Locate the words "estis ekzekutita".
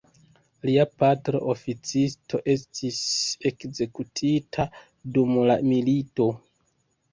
2.55-4.69